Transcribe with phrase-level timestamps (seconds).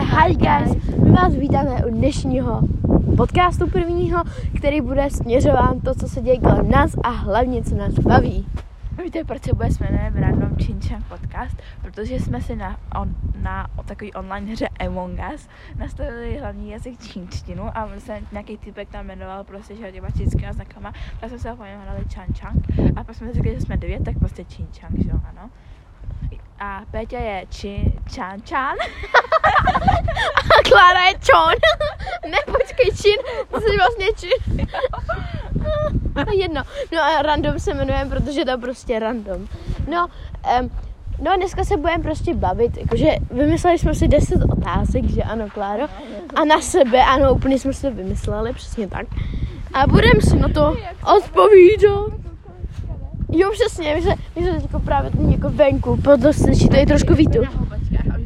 [0.00, 2.60] hi guys, my vás vítáme u dnešního
[3.16, 4.24] podcastu prvního,
[4.56, 8.46] který bude směřován to, co se děje kolem nás a hlavně, co nás baví.
[9.04, 11.62] Víte, proč se bude jmenujeme Random Chinchan Podcast?
[11.82, 17.00] Protože jsme si na, on, na o takový online hře Among Us nastavili hlavní jazyk
[17.00, 21.50] čínštinu a se nějaký typek tam jmenoval prostě, že těma čínskými znakama, tak jsme se
[21.50, 22.64] ho pojmenovali Chan Chang
[22.96, 25.50] a pak jsme řekli, že jsme devět, tak prostě Chin Chang, že jo, ano.
[26.60, 28.76] A Péťa je Chin Chan Chan.
[30.58, 31.54] A Klára je Čon.
[32.30, 33.18] ne, počkej, Čin,
[33.50, 34.66] to jsi vlastně Čin.
[36.14, 36.62] To je jedno.
[36.92, 39.48] No a random se jmenujeme, protože to je prostě random.
[39.90, 40.06] No,
[40.60, 40.70] um,
[41.22, 45.50] no a dneska se budeme prostě bavit, jakože vymysleli jsme si 10 otázek, že ano,
[45.50, 45.84] Kláro.
[46.34, 49.06] A na sebe, ano, úplně jsme si to vymysleli, přesně tak.
[49.72, 50.76] A budeme si na to
[51.16, 52.25] odpovídat.
[53.38, 57.14] Jo, přesně, my jsme, my jsme jako právě tady jako venku, proto slyší tady trošku
[57.14, 58.18] houbačkách a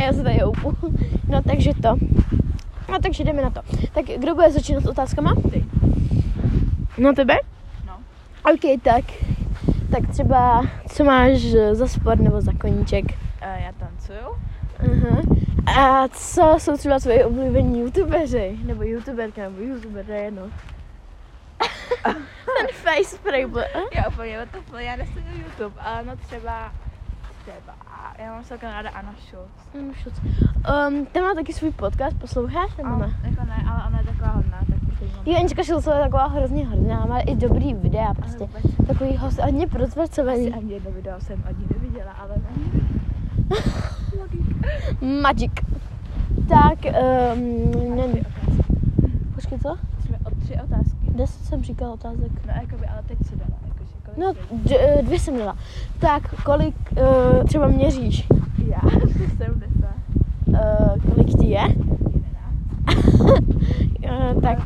[0.02, 0.76] já se tady houpu.
[1.28, 1.96] No takže to.
[2.92, 3.60] No takže jdeme na to.
[3.94, 5.34] Tak kdo bude začínat s otázkama?
[5.50, 5.64] Ty.
[6.98, 7.34] Na tebe?
[7.86, 7.92] No.
[8.52, 9.04] OK, tak.
[9.90, 11.40] Tak třeba, co máš
[11.72, 13.04] za sport nebo za koníček?
[13.04, 14.36] Uh, já tancuju.
[14.78, 15.22] Aha.
[15.66, 18.58] A co jsou třeba tvoji oblíbení youtubeři?
[18.64, 20.42] Nebo youtuberka, nebo youtuber, to je jedno.
[22.58, 23.60] Ten face spray byl.
[23.60, 23.80] eh?
[23.94, 26.72] Já úplně what the fuck, já nesleduju YouTube, ale no třeba,
[27.42, 27.74] třeba,
[28.18, 29.50] já mám celkem ráda Anna Schulz.
[29.74, 30.14] Hm, šuc.
[30.88, 32.94] Um, ten má taky svůj podcast, posloucháš nebo ne?
[32.94, 34.76] Ale, jako ne, ale ona je taková hodná, tak.
[35.26, 38.48] Jo, Anička Šilcová je taková hrozně hodná, má i dobrý videa prostě.
[38.86, 40.54] Takový host, hodně Asi procvacovaný.
[40.54, 42.80] ani jedno video jsem od ní neviděla, ale ne.
[45.22, 45.52] Magic.
[46.48, 46.78] Tak,
[47.34, 48.04] um, ne,
[49.34, 49.76] počkej, co?
[50.42, 50.96] Tři otázky.
[51.16, 52.32] Deset jsem říkal otázek.
[52.46, 55.56] No, jakoby, ale teď se dala, jakože kolik No, d- eh, dvě jsem měla.
[55.98, 58.28] Tak, kolik uh, třeba měříš?
[58.68, 58.80] Já,
[59.38, 59.88] 70.
[60.46, 60.56] Uh,
[61.14, 61.60] kolik ti je?
[61.60, 61.74] 11.
[64.34, 64.58] Uh, tak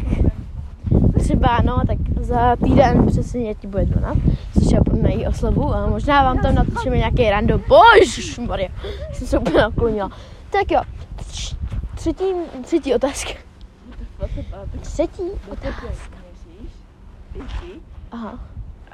[1.18, 4.18] třeba, no, tak za týden přesně ti bude 12,
[4.54, 7.60] což je na její oslavu a možná vám tam natočíme nějaký random.
[7.68, 8.68] Božmarja,
[9.12, 10.10] jsem se úplně naklonila.
[10.50, 10.80] Tak jo,
[11.16, 11.56] tř-
[11.94, 12.24] třetí,
[12.64, 13.45] třetí otázka.
[14.80, 15.86] Třetí otázka.
[18.12, 18.38] Aha,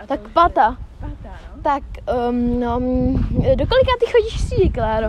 [0.06, 0.76] tak pátá.
[1.00, 1.62] Pátá, no.
[1.62, 1.82] Tak,
[2.28, 3.14] um, no, mm,
[3.56, 5.06] do kolika ty chodíš si, Kláro?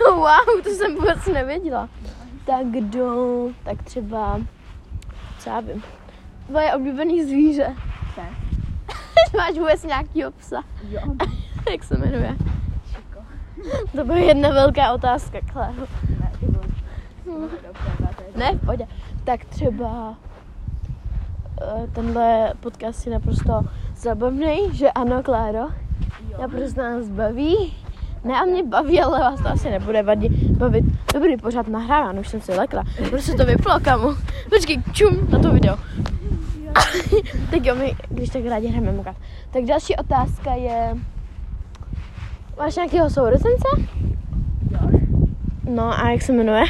[0.10, 1.88] wow, to jsem vůbec nevěděla.
[2.46, 4.40] Tak do, tak třeba,
[5.38, 5.82] co já vím,
[6.46, 7.76] tvoje oblíbený zvíře.
[8.14, 8.24] Pes.
[9.36, 10.62] Máš vůbec nějakýho psa?
[10.88, 11.00] Jo,
[11.70, 12.36] Jak se jmenuje?
[12.90, 13.20] Čiko.
[13.96, 15.86] To byla jedna velká otázka, Kláro.
[16.20, 18.86] Ne, ty to Ne, v pohodě.
[19.24, 20.16] Tak třeba
[21.62, 23.60] eh, tenhle podcast je naprosto
[23.96, 25.58] zabavný, že ano, Kláro?
[25.58, 26.38] Jo.
[26.40, 27.74] Naprosto nás baví.
[28.24, 30.84] Ne, a mě baví, ale vás to asi nebude vadit, bavit.
[31.14, 32.84] Dobrý, pořád nahrávám, už jsem si lekla.
[33.10, 34.14] Prostě to vyplo, kamo.
[34.48, 35.76] Počkej, čum na to video.
[37.50, 39.16] tak jo, my když tak rádi hrajeme mokat.
[39.50, 40.96] Tak další otázka je...
[42.58, 43.68] Máš nějakého sourozence?
[44.70, 44.90] Jo.
[45.70, 46.64] No a jak se jmenuje?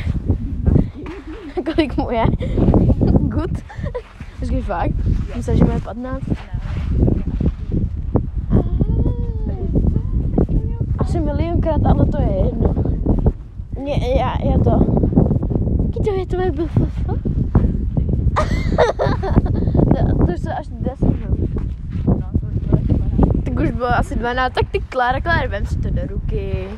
[1.65, 2.25] Kolik mu je?
[3.29, 3.63] Good.
[4.39, 4.95] Počkej, fakt?
[5.37, 6.23] Myslím, že mu je 15.
[10.99, 12.75] Asi milionkrát, ale to je jedno.
[13.81, 14.71] Mě, já, já to...
[15.87, 17.07] Jaký to je tvoje BFF?
[19.85, 21.39] to, to už jsou až 10 minut.
[22.07, 23.43] No, to už to je super.
[23.45, 26.69] Tak už bylo asi 12, tak ty Klára, Klára, vem si to do ruky.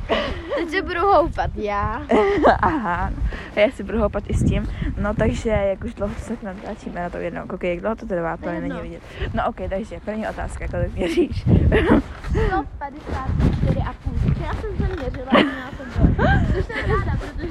[0.58, 2.02] Teď se budu houpat já.
[2.62, 3.10] Aha,
[3.56, 4.68] a já si budu houpat i s tím.
[4.98, 8.36] No takže, jak už dlouho se natáčíme na to jednou, koukej, jak dlouho to trvá,
[8.36, 9.02] to není vidět.
[9.34, 11.40] No ok, takže první otázka, kolik měříš?
[11.40, 14.14] 154 a půl.
[14.44, 16.00] Já jsem se měřila, měla jsem to.
[16.52, 17.46] Což jsem ráda, protože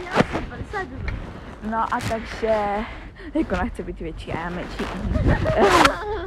[0.00, 1.12] měla jsem 52.
[1.70, 2.56] No a takže,
[3.34, 4.84] jako nechce být větší a já menší.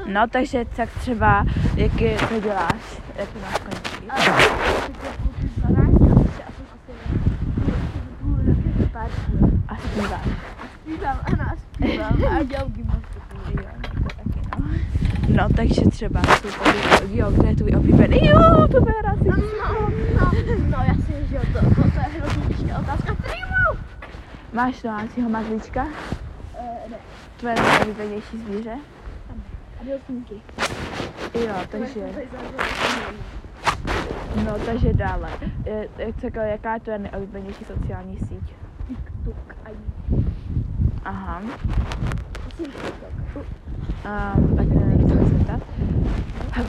[0.06, 1.46] No takže tak třeba,
[1.76, 4.08] jaký to děláš, jaký máš koníčky?
[4.10, 4.16] A
[4.86, 6.94] teď je půl ty 12, takže já jsem asi
[8.22, 9.64] půl roky pár dní.
[9.68, 9.78] A.
[10.82, 13.38] Zpívám, ano, a zpívám a dělám gymnastiku.
[13.52, 13.62] Jo,
[15.28, 15.50] to no.
[15.56, 16.78] Takže třeba jsou tady,
[17.18, 19.28] jo, kde je tvůj oblíbený youtuber asi?
[19.28, 19.90] No, no,
[20.22, 20.32] no,
[20.70, 23.16] no jasně, že jo, to, to, to je hrozně těžká otázka.
[24.54, 25.88] Máš domácího mazlíčka?
[27.38, 28.78] Tvoje nejoblíbenější zvíře?
[29.82, 30.42] a delfínky.
[31.34, 32.08] Jo, takže,
[34.46, 35.30] no takže dále.
[35.66, 38.54] Je, jak řekl, jaká je tvoje nejoblíbenější sociální síť?
[38.88, 39.70] TikTok a
[41.06, 41.42] Aha.
[42.58, 43.46] TikTok.
[44.06, 45.62] A tak nevím, co se zeptat.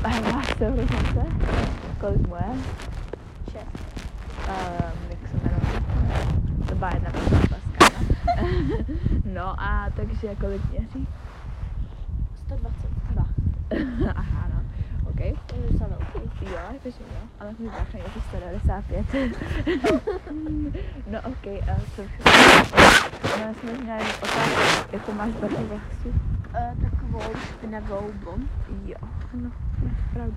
[0.04, 0.98] A já se hrozně
[2.00, 2.58] kolik mu je?
[3.52, 4.08] Šest.
[4.48, 5.82] Um, jak se jmenuje?
[6.68, 7.10] To byla jedna.
[9.34, 11.08] No a takže kolik měří?
[12.46, 13.26] 122.
[14.16, 14.60] Aha, no.
[15.10, 15.16] OK.
[15.46, 16.44] To je docela velký.
[16.44, 19.06] Jo, jakože jo, ale můj brácha je asi 195.
[21.10, 22.32] no ok, a co všechno?
[23.46, 26.08] No, jsme měli otázku, jakou máš barvu vlasů?
[26.08, 28.50] Uh, takovou špinavou blond.
[28.86, 28.96] Jo,
[29.34, 29.50] no,
[30.12, 30.36] pravdu.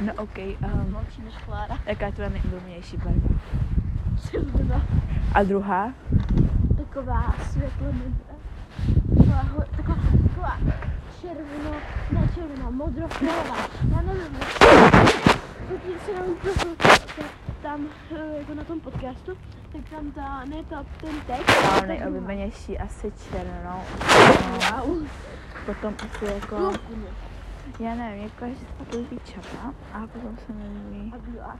[0.00, 1.78] No ok, um, Mladší než Klára.
[1.86, 3.28] jaká je tvoje nejoblíbenější barva?
[4.30, 4.82] Červená.
[5.34, 5.92] A druhá?
[6.80, 8.36] Taková světlo modrá.
[9.42, 9.96] Taková, taková,
[10.28, 10.58] taková
[11.20, 11.70] červeno,
[12.10, 13.56] ne červená, modrofialová.
[13.90, 14.38] Já nevím,
[15.68, 16.76] když se nám profil
[17.62, 17.86] tam,
[18.16, 19.32] eh, jako na tom podcastu,
[19.72, 21.80] tak tam ta, ne ta, ten text.
[21.80, 23.12] Ta nejoblíbenější asi.
[23.64, 23.84] No,
[24.72, 25.06] Wow.
[25.66, 26.72] potom asi jako,
[27.80, 31.56] já nevím, jako že se líbí černá a potom se mi líbí A bílá.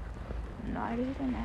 [0.74, 1.44] No, a jakože to ne.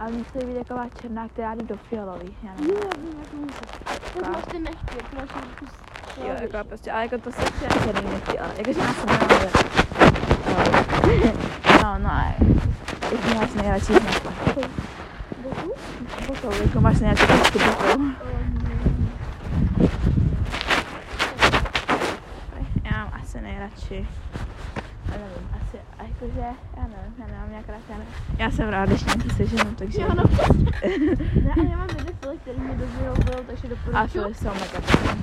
[0.00, 3.20] Ale mně se líbí taková černá, která jde do fialový, já Jo, nevím.
[3.32, 3.48] vím,
[4.34, 5.66] jak ty nechty, jak máš jako
[6.28, 9.28] Jo, jako prostě, ale jako to se chce černý nechty, ale jakože já jsem nemám
[11.82, 12.34] No, no, a
[13.12, 14.60] jak máš nejradši plachu?
[15.42, 15.72] Bohu?
[16.26, 17.94] Bokou, jako máš nejradši plachu bokou.
[17.98, 18.16] Um,
[22.84, 24.08] Já mám asi nejradši,
[25.72, 26.46] asi, a jakože,
[26.76, 28.14] já nevím, já nemám nějak rád, já nevím.
[28.38, 30.00] Já jsem rád, když něco seženu, takže...
[30.00, 30.22] Jo, no.
[31.42, 33.96] Ne, a já mám jedny fily, které mi dobře vyhovují, takže doporučuji.
[33.96, 35.16] A fily jsou mega dobré.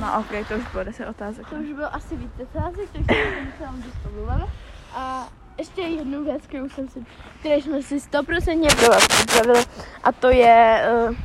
[0.00, 1.48] No ok, to už bylo 10 otázek.
[1.48, 3.14] To už bylo asi víc otázek, takže
[3.58, 4.46] se vám dost omluvíme.
[4.94, 5.28] A
[5.58, 7.04] ještě jednu věc, kterou jsem si,
[7.40, 9.64] které jsme si stoprocentně připravili,
[10.04, 11.16] a to je, uh, uh,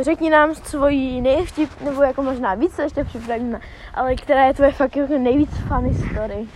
[0.00, 3.60] řekni nám svoji nejvtip, nebo jako možná víc se ještě připravíme,
[3.94, 6.46] ale která je tvoje fakt jako nejvíc funny story.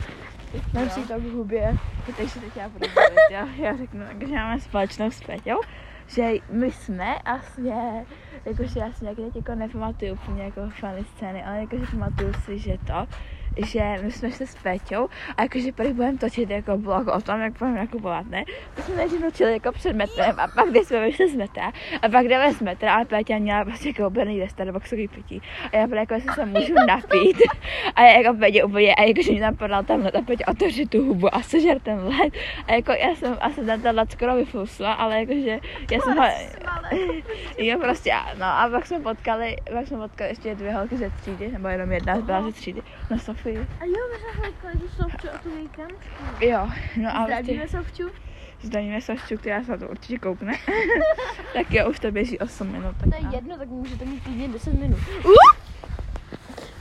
[0.74, 1.76] Mám si to k hubě.
[2.16, 2.86] Takže teď já budu
[3.30, 5.60] já, já řeknu, že máme společnou s Peťou,
[6.06, 8.06] že my jsme vlastně,
[8.44, 12.58] jakože já si nějaký teď jako nepamatuju úplně jako funny scény, ale jakože pamatuju si,
[12.58, 13.06] že to,
[13.66, 17.40] že my jsme šli s Peťou a jakože prý budeme točit jako blog o tom,
[17.40, 18.44] jak budeme nakupovat, ne?
[18.76, 21.72] To jsme nejdřív točili jako před metrem a pak když jsme vyšli z metra
[22.02, 25.42] a pak jdeme z metra, ale Peťa měla prostě jako obrný ve Starbucksový pití
[25.72, 27.36] a já byla jako, jestli se můžu napít.
[27.94, 31.04] A já jako Peťa úplně, a jakože mi tam podal tam a Peťa otevři tu
[31.04, 32.32] hubu a sežer ten let.
[32.68, 35.58] A jako já jsem asi na ten let skoro vyflusla, ale jakože
[35.90, 36.24] já jsem ho,
[37.58, 41.10] jo prostě, a- no a pak jsme potkali, pak jsme potkali ještě dvě holky ze
[41.10, 43.66] třídy, nebo jenom jedna byla ze třídy, na Sofii.
[43.80, 46.44] A jo, my jsme tu Sovču a tu její kamošku.
[46.44, 48.10] Jo, no a Zdravíme Sovču.
[48.62, 50.52] Zdravíme Sašku, která se na to určitě koukne.
[51.52, 52.94] tak jo, už to běží 8 minut.
[53.00, 53.32] Tak To je no.
[53.32, 54.98] jedno, tak můžete mít klidně 10 minut.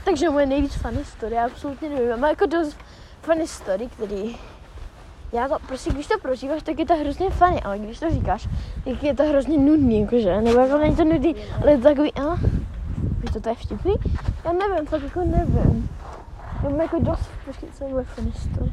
[0.04, 2.08] Takže moje nejvíc funny story, já absolutně nevím.
[2.08, 2.78] Mám jako dost
[3.22, 4.36] funny story, který...
[5.32, 8.48] Já to, prostě když to prožíváš, tak je to hrozně funny, ale když to říkáš,
[8.84, 12.12] tak je to hrozně nudný, jakože, nebo jako není to nudný, ale je to takový,
[12.12, 12.34] a,
[13.20, 13.94] víš, to, to je vtipný?
[14.44, 15.95] Já nevím, fakt jako nevím.
[16.66, 18.72] Já mám jako dost, počkej, co je moje funny story.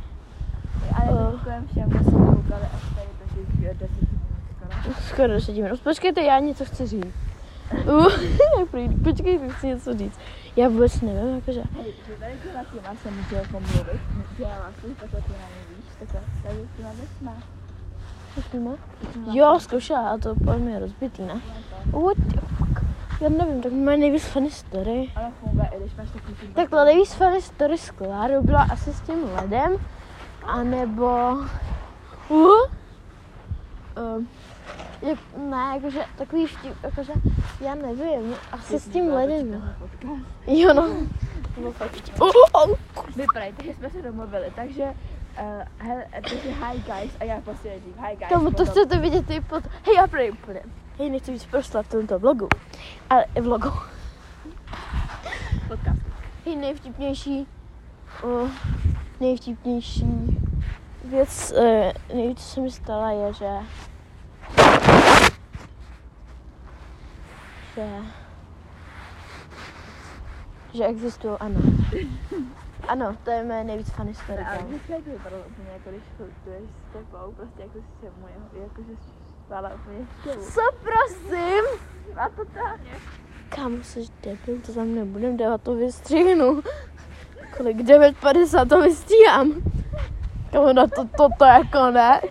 [0.96, 4.24] Ale děkujeme všem, kdo se koukali až tady do těch 10 minut
[4.82, 4.96] skoro.
[5.10, 5.82] Skoro 10 minut.
[5.82, 7.06] Počkejte, já něco chci říct.
[7.88, 8.08] Uh.
[9.04, 10.20] Počkejte, chci něco říct.
[10.56, 11.64] Já vůbec nevím, jakože.
[11.76, 14.02] Hej, že tady ty na těma se může jako mluvit.
[14.38, 16.22] Dělám si, takhle ty na mě víš, takhle.
[16.44, 17.34] Tady ty na nesmá.
[18.38, 18.72] Jak má?
[19.32, 20.36] Jo, zkoušela, a to
[20.70, 21.42] je rozbitý, ne?
[21.92, 22.53] What the?
[23.24, 25.10] Já nevím, tak moje nejvíc funny story.
[25.18, 26.48] Ono funguje, i když máš takový ty...
[26.48, 29.78] Tak ta nejvíc funny story s Klárou byla asi s tím ledem,
[30.44, 31.36] anebo...
[32.30, 32.50] Uh,
[34.16, 34.28] um,
[35.02, 37.14] jak, ne, jakože takový vtip, jakože,
[37.60, 39.76] já nevím, asi s tím ledem.
[40.48, 40.82] Jo, no.
[41.56, 42.22] To bylo fakt vtip.
[42.22, 42.78] Uh, uh, uh.
[43.34, 44.84] Takže jsme se domluvili, takže...
[44.84, 48.30] Uh, hele, takže hi guys a já poslední, hi guys.
[48.30, 49.64] Tomu to potom- chcete vidět i pod...
[49.86, 50.62] Hej, já prej úplně.
[50.98, 52.50] Hej, nechci víc proslat v tomto vlogu.
[53.10, 53.70] Ale vlogu.
[55.68, 56.02] podcast.
[56.46, 57.48] Hej, nejvtipnější...
[58.24, 58.52] Uh,
[59.20, 60.06] nejvtipnější
[61.06, 63.50] věc, uh, nejvíc, co se mi stala, je, že...
[67.76, 67.88] Že...
[70.74, 71.62] Že existují, ano.
[72.88, 74.44] Ano, to je mé nejvíc funny story.
[74.44, 78.34] Ale dneska to vypadalo úplně jako když flirtuješ s tebou, prostě jako si se moje,
[78.62, 78.96] jako že
[80.54, 81.64] co prosím?
[82.18, 82.80] A to tak.
[83.50, 86.62] Kam jsi debil, to tam nebudem dávat, to vystříhnu.
[87.58, 89.54] Kolik 9,50 to vystíhám.
[90.52, 92.22] Kam na to, to, to jako ne.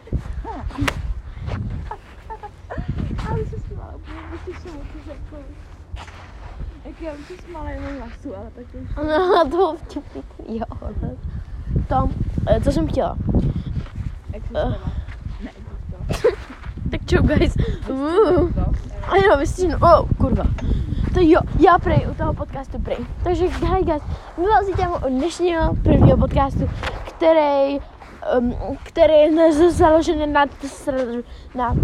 [3.23, 3.95] Já se smála,
[7.01, 8.89] jsem to smála jenom hlasu, ale tak už...
[8.97, 10.67] No, to bylo vtipný, jo.
[11.89, 12.11] Tom,
[12.49, 13.17] eh, co jsem chtěla?
[14.33, 15.02] Jak jsi uh.
[17.13, 17.55] Čau, guys.
[17.91, 18.49] Uh.
[19.09, 19.77] A jo, vystříhnu.
[19.83, 20.45] Oh, kurva.
[21.15, 22.97] To jo, já prej u toho podcastu prej.
[23.25, 24.03] Takže hi guys,
[24.39, 26.71] my vás vítáme u dnešního prvního podcastu,
[27.09, 27.81] který,
[28.39, 30.45] um, který je ne- založený na, na,
[31.55, 31.75] na,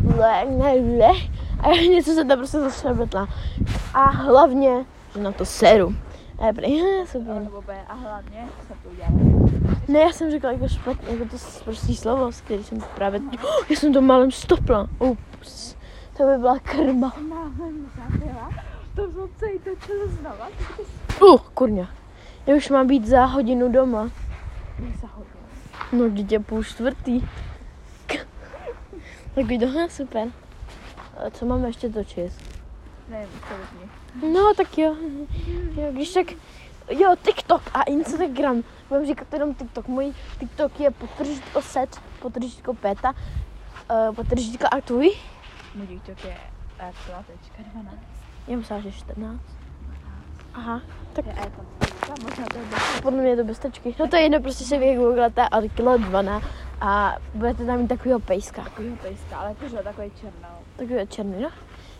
[0.44, 0.68] na,
[0.98, 1.12] na
[1.60, 3.28] a něco se tam prostě zašrabetla.
[3.94, 5.94] A hlavně, že na to seru.
[6.46, 7.48] Je prej, super.
[7.88, 9.48] A hlavně jsem to udělala.
[9.88, 13.64] Ne, já jsem řekla jako špatně, jako to prostý slovo, s který jsem právě, oh,
[13.70, 14.88] já jsem to málem stopla.
[14.98, 15.76] Ups.
[16.16, 17.12] To by byla krma.
[17.28, 18.50] Málem zabila.
[18.94, 20.48] To jsem celý točil znova.
[21.22, 21.88] Uh, kurňa.
[22.46, 24.10] Já už mám být za hodinu doma.
[24.78, 25.32] Když se hodil.
[25.92, 27.28] No, dítě půl čtvrtý.
[29.34, 30.28] tak by to super.
[31.16, 32.57] A co máme ještě točit?
[33.08, 33.90] Nevím, vypni.
[34.32, 34.96] No, tak jo.
[35.76, 35.92] jo.
[35.92, 36.26] Když tak,
[36.90, 38.62] jo, TikTok a Instagram.
[38.88, 39.88] Budem říkat jenom TikTok.
[39.88, 43.14] Můj TikTok je potržítko set, potržítko peta,
[43.90, 45.10] uh, potržítko a tvůj?
[45.74, 46.36] Můj TikTok je
[46.78, 47.98] R2.12.
[48.48, 49.40] Já myslím, že 14.
[50.54, 51.78] Aha, tak Je R2.
[52.22, 53.00] Možná to je bez.
[53.02, 53.94] podle mě je to bez tečky.
[54.00, 56.44] No to je jedno, prostě si vygooglete a kilo 12
[56.80, 58.62] a budete tam mít takového pejska.
[58.62, 60.58] Takovýho pejska, ale jakože takový černou.
[60.76, 61.50] Takový černý, no.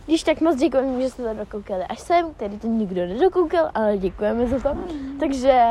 [0.08, 3.98] Když tak moc děkujeme, že jste to dokoukali až sem, který to nikdo nedokoukal, ale
[3.98, 4.78] děkujeme za to.
[5.20, 5.62] Takže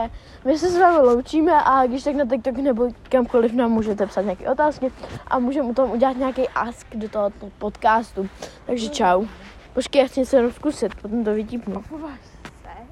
[0.46, 4.22] my se s vámi loučíme a když tak na TikTok nebo kamkoliv nám můžete psát
[4.22, 4.92] nějaké otázky
[5.28, 8.30] a můžeme tom udělat nějaký ask do toho podcastu.
[8.66, 9.26] Takže čau.
[9.74, 11.34] Počkej, já chci něco jenom zkusit, potom to
[12.62, 12.88] se.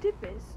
[0.00, 0.55] Kdybys